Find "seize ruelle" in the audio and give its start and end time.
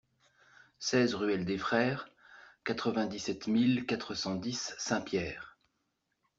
0.79-1.45